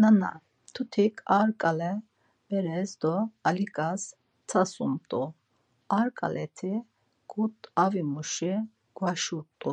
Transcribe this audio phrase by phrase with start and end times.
[0.00, 0.30] Nana
[0.66, 1.92] mtutik ar ǩale
[2.46, 3.14] beres do
[3.48, 4.02] Aliǩas
[4.48, 5.22] tsadumt̆u;
[5.98, 6.74] ar ǩaleti
[7.30, 8.52] ǩut̆avimuşi
[8.96, 9.72] gvaşurt̆u.